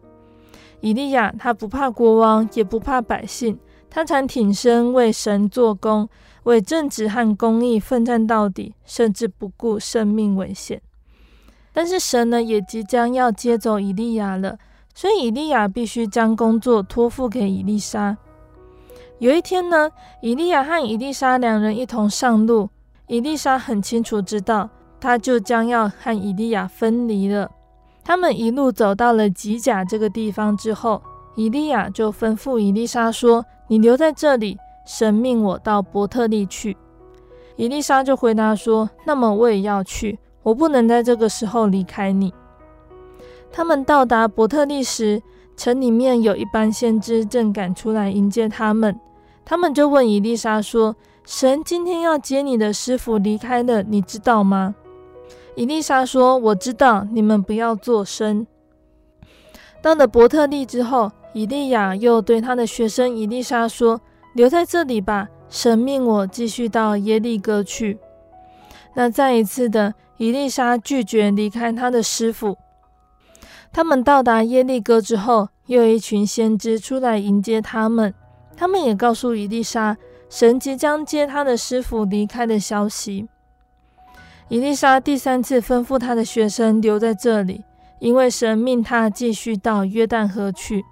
[0.82, 3.58] 以利亚他不怕国王，也不怕百姓，
[3.88, 6.06] 他常挺身为神做工，
[6.42, 10.82] 为正直和公义奋战到底，甚至不顾生命危险。
[11.72, 14.58] 但是神呢，也即将要接走以利亚了，
[14.94, 18.16] 所以以利亚必须将工作托付给以丽莎。
[19.18, 22.68] 有一天呢，以利亚和以丽莎两人一同上路，
[23.06, 24.68] 以丽莎很清楚知道，
[25.00, 27.50] 他就将要和以利亚分离了。
[28.04, 31.00] 他们一路走到了吉甲这个地方之后，
[31.36, 36.76] 以利亚就吩咐以丽莎说：“你留在这里，神命我到伯特利去。”
[37.56, 42.32] 以丽莎就回答说：“那么我也要去。”我不能在这个时候离开你。
[43.50, 45.22] 他们到达伯特利时，
[45.56, 48.98] 城里面有一班先知正赶出来迎接他们。
[49.44, 54.74] 他们就问伊丽莎说：“神今天要接你的师傅离开了，你知道吗？”
[55.54, 58.46] 伊丽莎说：“我知道，你们不要作声。”
[59.82, 64.00] 到了伯特利之后，以利亚又对他的学生伊丽莎说
[64.34, 67.98] ：“留在这里吧，神命我继续到耶利哥去。”
[68.96, 69.92] 那再一次的。
[70.22, 72.56] 伊丽莎拒绝离开他的师傅。
[73.72, 78.14] 他们到达耶利哥之后，又一群先知出来迎接他们。
[78.56, 79.96] 他们也告诉伊丽莎，
[80.30, 83.26] 神即将接他的师傅离开的消息。
[84.48, 87.64] 伊丽莎第三次吩咐他的学生留在这里，
[87.98, 90.84] 因为神命他继续到约旦河去。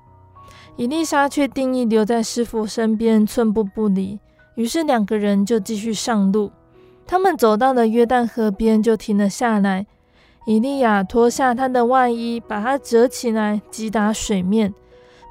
[0.75, 4.19] 伊丽莎却定义留在师傅身边，寸步不离。
[4.57, 6.51] 于是两个人就继续上路。
[7.11, 9.85] 他们走到了约旦河边，就停了下来。
[10.47, 14.73] 以利亚脱下他的外衣，把它折起来，击打水面，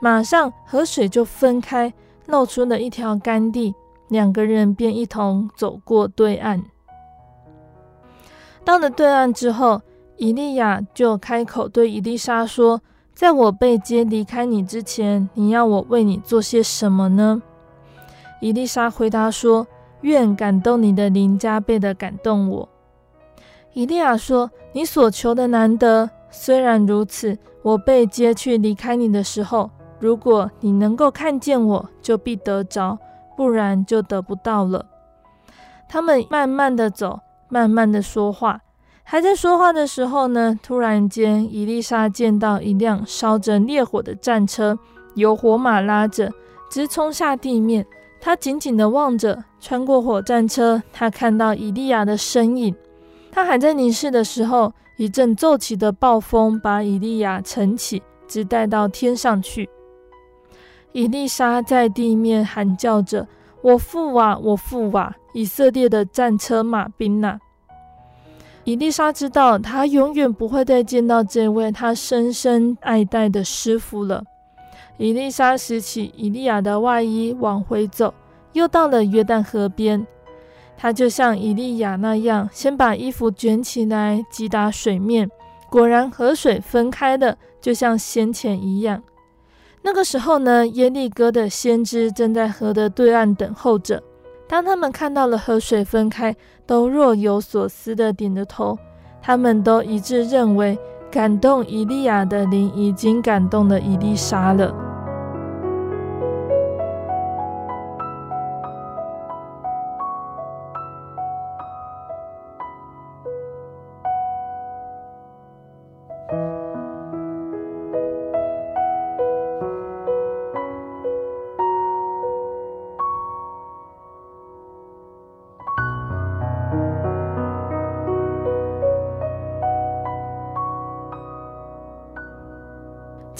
[0.01, 1.93] 马上河水就分开，
[2.25, 3.73] 露出了一条干地。
[4.09, 6.61] 两个人便一同走过对岸。
[8.65, 9.81] 到了对岸之后，
[10.17, 12.81] 以利亚就开口对以利沙说
[13.15, 17.41] ：“在我被接离开你之前，你要我为你做些什么呢？”
[18.41, 19.65] 以利沙回答说。
[20.01, 22.69] 愿感动你的灵加倍的感动我。
[23.73, 26.09] 以利亚说：“你所求的难得。
[26.31, 29.69] 虽然如此，我被接去离开你的时候，
[29.99, 32.97] 如果你能够看见我，就必得着；
[33.35, 34.85] 不然就得不到了。”
[35.87, 38.61] 他们慢慢的走，慢慢的说话。
[39.03, 44.77] 还在说话的时候呢，突然间，伊丽莎见到一辆烧着烈火的战车，
[45.15, 46.31] 有火马拉着，
[46.69, 47.85] 直冲下地面。
[48.21, 52.75] 她紧紧地望着，穿过火战车，他看到以利亚的身影。
[53.31, 59.69] 他还在凝视的时候，一阵骤起的暴风把以利亚撑起，直带到天上去。
[60.91, 63.27] 伊丽莎在地面喊叫着
[63.61, 65.15] ：“我父啊，我父啊！
[65.33, 67.39] 以色列的战车马兵呐！”
[68.65, 74.23] 伊丽莎知道，他永远不会再见到这位他深深爱戴的师傅了。
[74.97, 78.13] 伊丽莎拾起伊利亚的外衣往回走，
[78.53, 80.05] 又到了约旦河边。
[80.77, 85.29] 他就像以利亚那样，先把衣服卷起来击打水面，
[85.69, 89.03] 果然河水分开了，就像先前一样。
[89.81, 94.01] 那个时候呢，耶利哥的先知正在河的对岸等候着。
[94.47, 96.35] 当他们看到了河水分开，
[96.65, 98.77] 都若有所思地点着头。
[99.21, 100.79] 他们都一致认为，
[101.11, 104.88] 感动以利亚的灵已经感动了以利沙了。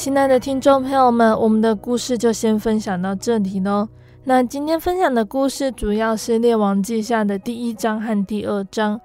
[0.10, 3.88] 亲爱的听众朋友们，我们的故事就先分享到这里喽。
[4.24, 9.00] 那今天分享的故事主要是《列王记下》的第一章和第二章。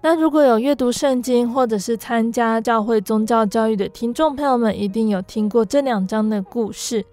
[0.00, 7.04] 那如果有阅读圣经或者是参加教会宗教教育的听众朋友们，一定有听过这两章的故事。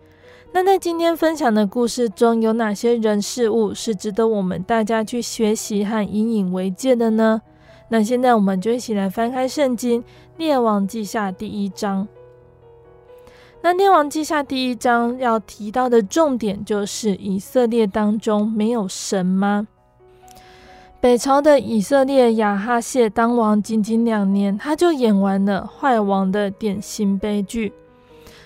[0.53, 7.41] 那在今天分享的故事中，有哪些人事物是值得我们大家去学习和引以为戒的呢？
[7.89, 10.01] 那现在我们就一起来翻开圣经
[10.37, 12.07] 《列王记下》第一章。
[13.65, 19.65] 那列王记下第一章要提到的重点就是以色列当中没有神吗？
[20.99, 27.71] 北朝的以色列亚哈谢当王仅仅两年，他就演完了坏王的典型悲剧。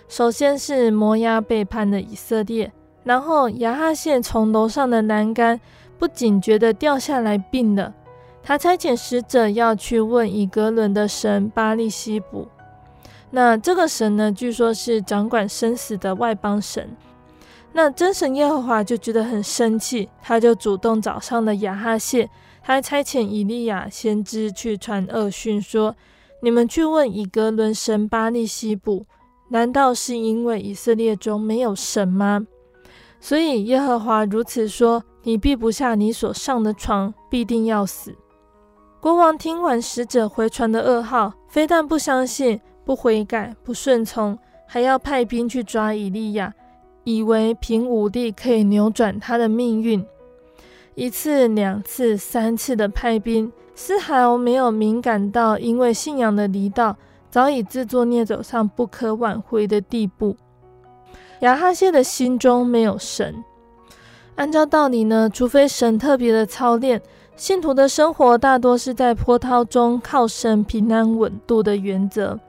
[0.08, 2.72] 首先是摩押背叛了以色列，
[3.04, 5.60] 然后亚哈谢从楼上的栏杆
[5.98, 7.92] 不仅觉得掉下来病了，
[8.44, 12.48] 他差遣使者要去问以格伦的神巴力西卜。
[13.30, 16.90] 那这个神呢，据说是掌管生死的外邦神。
[17.74, 22.30] 那真神耶和华就觉得很生气，他就主动找上了亚哈谢，
[22.64, 25.96] 他还差遣以利亚先知去传恶讯，说
[26.42, 29.06] ：“你们去问以格伦神巴力西卜，
[29.50, 32.48] 难道是因为以色列中没有神吗？
[33.20, 38.16] 所以耶和华如此说：你避不下你所上的床，必定要死。”
[39.00, 46.54] 国王听完使者回传的噩耗，非但不相信、不悔改、不顺从，还要派兵去抓以利亚。
[47.04, 50.06] 以为凭武力可以扭转他的命运，
[50.96, 56.96] 一次、两次、三次的派兵，丝毫没有敏感到因为信仰的离道，
[57.30, 60.38] 早已自作孽走上不可挽回的地步。
[61.42, 63.44] 亚哈谢的心中没有神。
[64.36, 67.02] 按照道理呢，除非神特别的操练，
[67.36, 72.40] 信徒的生活大多是在波涛中靠神平安稳度的原则。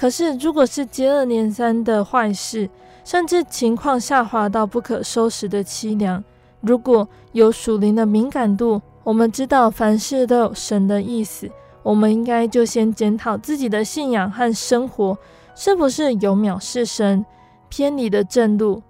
[0.00, 2.70] 可是，如果是接二连三的坏事，
[3.04, 6.24] 甚至情况下滑到不可收拾的凄凉。
[6.62, 11.50] 如果有属灵的敏感度，我们知道凡事都有神的意思，
[11.82, 15.18] 我们应该就先检讨自己的信仰和生活
[15.54, 17.22] 是不是有藐视神、
[17.68, 18.82] 偏离的正路。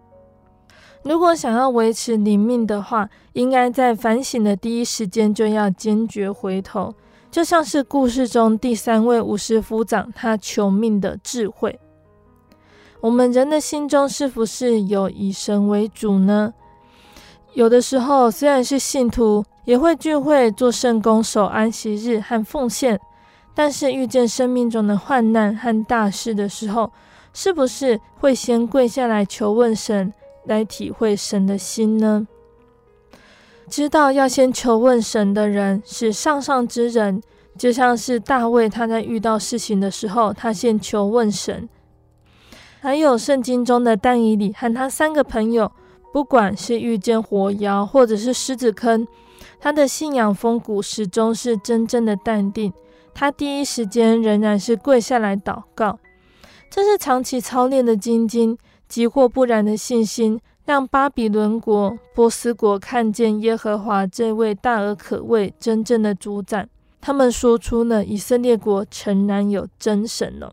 [1.02, 6.94] 如果想要维持灵命的话，应该在反省的第一时间就要坚决回头，
[7.30, 11.78] 就像是故事中第三位五十夫长他求命的智慧。
[13.00, 16.52] 我们人的心中是不是有以神为主呢？
[17.54, 23.00] 有的时候虽然是信徒，也会聚会做圣工、守安息日和奉献，
[23.54, 26.92] 但是遇见生命中的患难和大事的时候，
[27.32, 30.12] 是不是会先跪下来求问神，
[30.46, 32.26] 来体会神的心呢？
[33.70, 37.22] 知道要先求问神的人是上上之人，
[37.56, 41.68] 就像是大卫，他在遇到事情的时候，他先求问神。
[42.80, 45.70] 还有圣经中的但以理和他三个朋友，
[46.12, 49.06] 不管是遇见火窑或者是狮子坑，
[49.60, 52.72] 他的信仰风骨始终是真正的淡定。
[53.14, 56.00] 他第一时间仍然是跪下来祷告。
[56.68, 58.58] 这是长期操练的精进，
[58.88, 60.40] 急或不然的信心，
[60.70, 66.68] 让巴比伦国、波斯国看见耶和华这位大而可畏、真正的主宰。
[67.00, 70.52] 他们说出了以色列国诚然有真神了。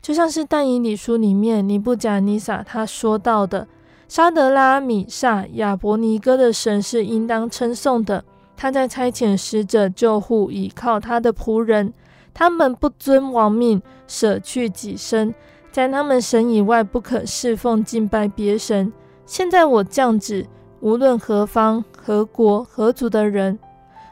[0.00, 3.68] 就像是但以理书里面尼布甲尼撒他说到的，
[4.08, 8.24] 沙德拉、米煞、亚伯尼歌的神是应当称颂的。
[8.56, 11.92] 他在差遣使者救护倚靠他的仆人，
[12.34, 15.32] 他们不遵王命，舍去己身，
[15.70, 18.92] 在他们神以外不可侍奉敬拜别神。
[19.32, 20.46] 现在我降旨，
[20.80, 23.58] 无论何方、何国、何族的人，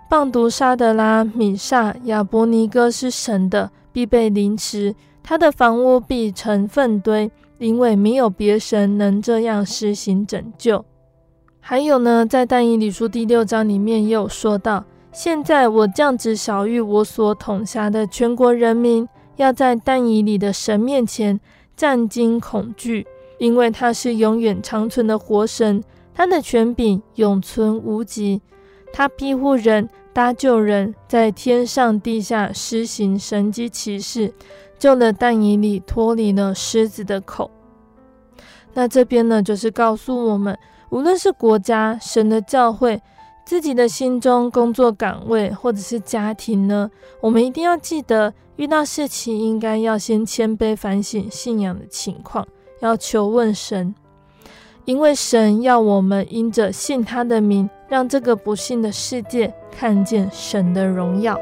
[0.09, 4.95] 棒毒沙德拉、米煞、亚伯尼歌是神的，必被凌迟。
[5.23, 10.83] 他的房屋必成粪堆，因为没有别神能这样施行拯救。
[11.61, 19.07] 还有呢，在但以理书第六章里面也有说到：现在我降旨晓諭我所统辖的全国人民，
[19.37, 21.39] 要在但以理的神面前
[21.77, 23.07] 战惊恐惧，
[23.41, 25.83] 因为他是永远长存的活神，
[26.15, 28.41] 他的权柄永存无极，
[28.93, 34.33] 他庇护人、搭救人，在天上地下施行神迹奇事。
[34.79, 37.51] 救了但以理脱离了狮子的口。
[38.73, 42.99] 那这边呢，就是告诉我们，无论是国家、神的教会、
[43.45, 52.49] 自己的心中工作岗位，或者是家庭呢，我们一定要记得，遇到事情应该要先谦卑反省信仰的情况，
[52.81, 53.95] 要求问神，
[54.85, 61.39] 因为神要我们因着信他的名，让这个不信的世界看见神的荣耀。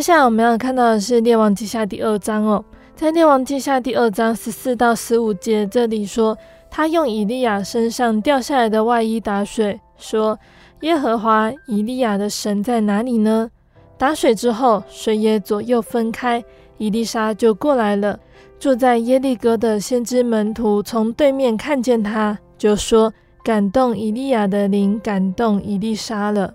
[0.00, 2.64] 接下来我们要看到的是《列王记下》第二章哦，
[2.96, 6.34] 在《列王记下》第二章十四到十五节，这里说，
[6.70, 10.38] 他用以利亚身上掉下来的外衣打水，说
[10.80, 13.50] ：“耶和华以利亚的神在哪里呢？”
[13.98, 16.42] 打水之后，水也左右分开，
[16.78, 18.18] 以利沙就过来了。
[18.58, 23.12] 住在耶利哥的先知门徒从对面看见他，就说
[23.44, 26.54] ：“感动以利亚的灵，感动以利沙了。”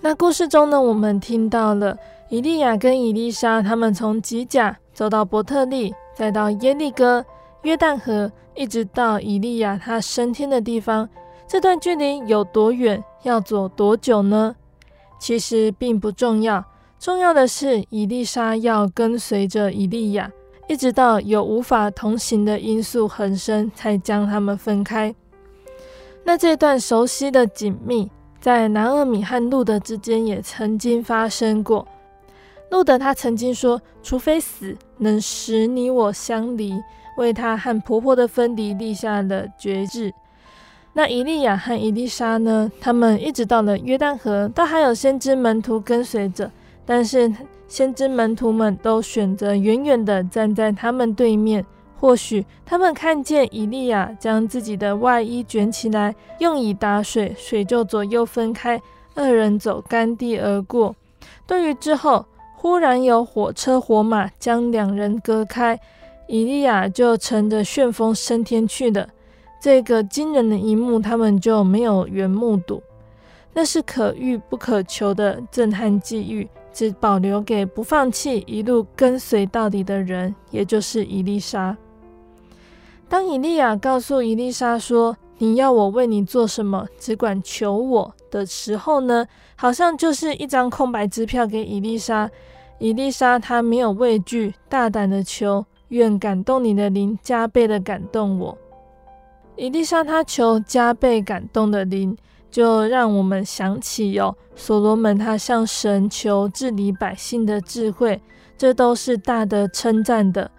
[0.00, 1.96] 那故事中呢，我们听到了
[2.28, 7.24] 以利亚跟以利沙，他们从吉甲走到伯特利，再到耶利哥。
[7.62, 11.08] 约旦河一直到以利亚他升天的地方，
[11.48, 13.02] 这段距离有多远？
[13.24, 14.54] 要走多久呢？
[15.18, 16.64] 其实并不重要，
[17.00, 20.30] 重要的是以利沙要跟随着以利亚，
[20.68, 25.12] 一直到有无法同行的因素横生，才将他们分开。
[26.22, 28.08] 那这段熟悉的紧密，
[28.48, 31.86] 在拿俄米和路德之间也曾经发生过。
[32.70, 36.72] 路德他曾经说：“除非死能使你我相离。”
[37.18, 40.14] 为他和婆婆的分离立下了绝志。
[40.94, 42.72] 那伊利亚和伊丽莎呢？
[42.80, 46.50] 他们一直到了约旦河，都还有先知门徒跟随着，
[46.86, 47.30] 但是
[47.66, 51.62] 先知门徒们都选择远远地站在他们对面。
[52.00, 58.80] 或许他们看见以利亚将自己的外衣卷起来，用以打水，水就左右分开，
[59.14, 60.94] 二人走干地而过。
[61.46, 62.24] 对于之后
[62.56, 65.78] 忽然有火车火马将两人隔开。
[66.30, 69.08] 以利亚就乘着旋风升天去了，
[69.58, 72.82] 这个惊人的一幕，他们就没有缘目睹。
[73.54, 81.74] 那是可遇不可求的震撼际遇，只保留给不放弃、一路跟随到底的人，也就是伊丽莎。
[83.08, 86.86] 当以利亚告诉以丽莎说：“你要我为你做什么？
[86.98, 92.30] 只管求我的时候呢，好像就是一张空白支票给以丽莎。
[92.78, 98.58] 以丽莎她没有畏惧，大胆的求。”愿感动你的灵加倍的感动我。
[99.56, 102.14] 以丽莎她求加倍感动的灵，
[102.50, 108.20] 就让我们想起有所罗门他向神求治理百姓的智慧，
[108.58, 110.50] 这都是大的称赞的。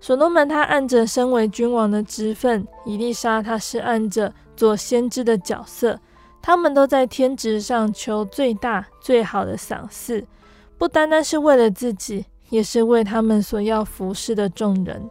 [0.00, 5.98] 所罗门他按着身为君王的职分，以利莎他是按着做先知的角色，
[6.40, 10.26] 他们都在天职上求最大最好的赏赐，
[10.78, 12.24] 不单单是为了自己。
[12.48, 15.10] 也是为他们所要服侍的众人。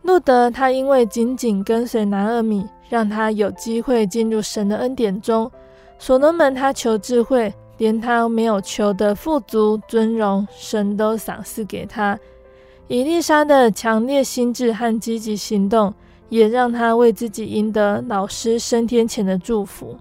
[0.00, 5.52] 路德他因为紧紧跟随拿厄米，让他有机会进入神的恩典中。
[5.98, 12.18] 所罗门他求智慧，连他没有求的富足尊荣，神都赏赐给他。
[12.88, 15.92] 以丽莎的强烈心志和积极行动，
[16.28, 19.96] 也让她为自己赢得老师升天前的祝福。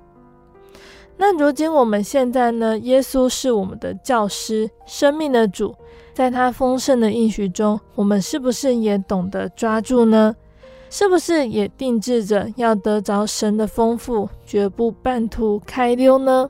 [1.15, 2.77] 那如今我们现在呢？
[2.79, 5.73] 耶稣是我们的教师，生命的主，
[6.13, 10.35] 在他丰盛的应许中，我们是不是也懂得抓住呢？
[10.89, 16.49] 是不是也定志着要得着神的丰富，绝不半途开溜呢？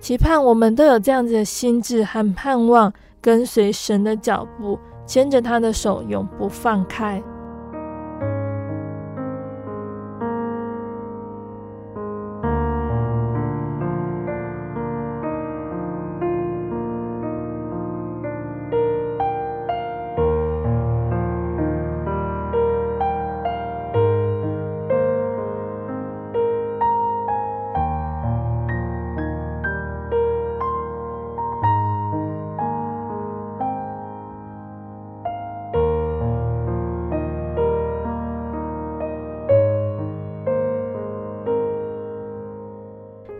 [0.00, 4.78] 期盼我们都有这样子的心智和盼望，跟随神的脚步，
[5.12, 7.22] 牵着他的手，永不放开。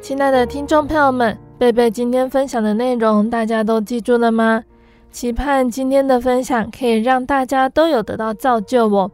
[0.03, 4.64] 亲爱的听众朋友们，贝贝今天分享的内容大家都记住了吗？
[5.12, 9.09] 期盼今天的分享可以让大家都有得到造就哦。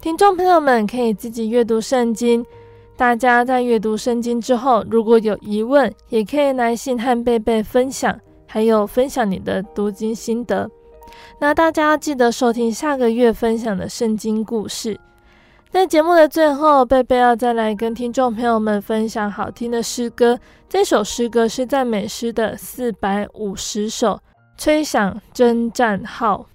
[0.00, 2.42] 听众朋友们可以自己阅读圣经，
[2.96, 10.70] 大家在阅读圣经之后，如果有疑问，也可以来信和贝贝分享，还有分享你的读经心得。
[11.38, 14.98] 那大家要记得收听下个月分享的圣经故事。
[15.70, 20.36] 在节目的最后，贝贝要再来跟听众朋友们分享好听的诗歌。
[20.68, 24.18] 这首诗歌是赞美诗的四百五十首，
[24.58, 26.46] 吹响征战号。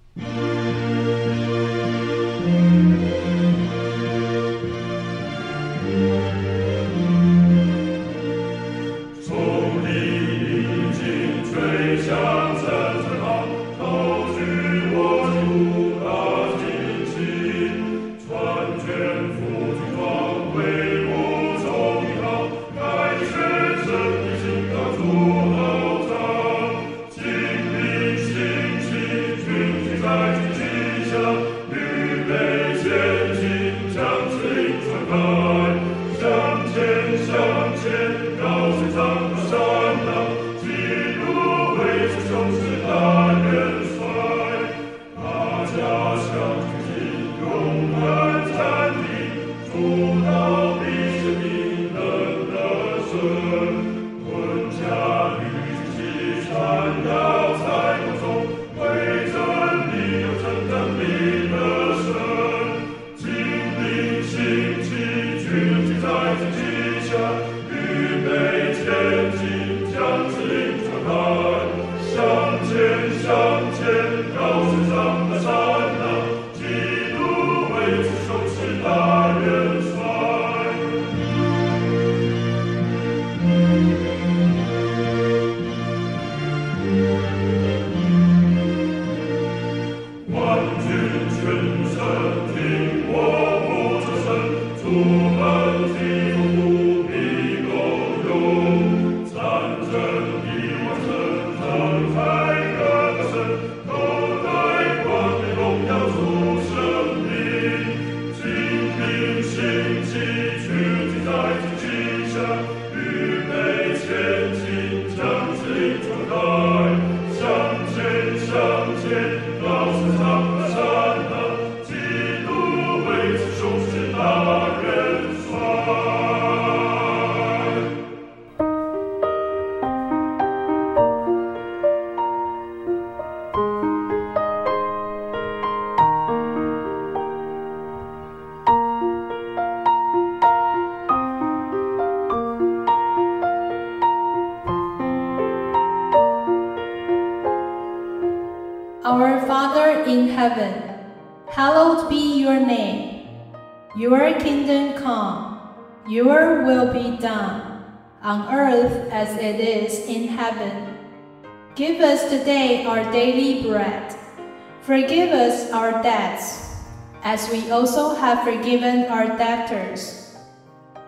[168.26, 170.36] Have forgiven our debtors.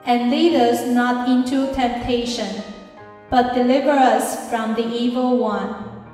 [0.06, 2.62] And lead us not into temptation,
[3.32, 6.06] but deliver us from the evil one.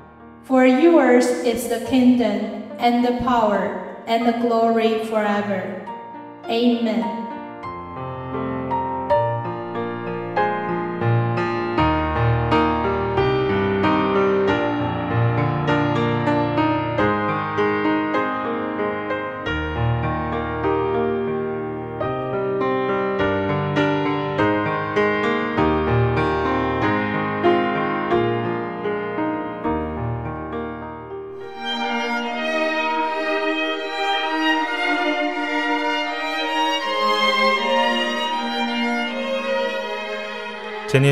[0.44, 5.84] For yours is the kingdom, and the power, and the glory forever.
[6.48, 7.23] Amen.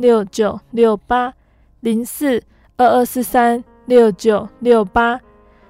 [0.00, 1.34] 六九六八
[1.80, 2.42] 零四
[2.78, 5.20] 二二四三六九六八，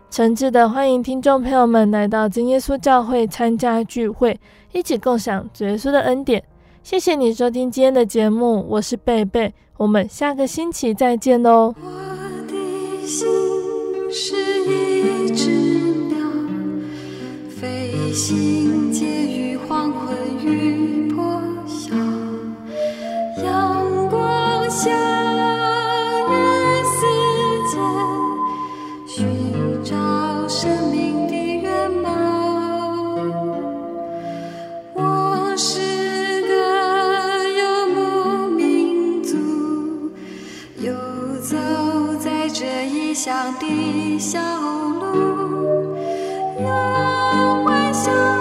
[0.09, 4.39] 诚挚的欢迎听众朋友们来到真耶稣教会参加聚会，
[4.73, 6.41] 一起共享主耶稣的恩典。
[6.85, 11.75] 谢谢你收听今天的节目，我是贝贝，我们下个星期再见喽。
[11.83, 11.91] 我
[12.47, 13.27] 的心
[14.13, 15.51] 是一只
[16.07, 16.25] 鸟，
[17.49, 18.80] 飞行
[24.83, 24.91] 向
[26.31, 27.01] 人世
[27.69, 27.79] 间
[29.07, 29.95] 寻找
[30.49, 32.11] 生命的源泉
[34.95, 36.55] 我是个
[37.59, 39.37] 游牧民族
[40.79, 40.91] 游
[41.43, 41.59] 走
[42.19, 45.95] 在这异乡的小路
[46.59, 48.40] 阳光下